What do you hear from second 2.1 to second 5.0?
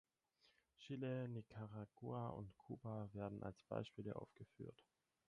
und Kuba werden als Beispiele aufgeführt.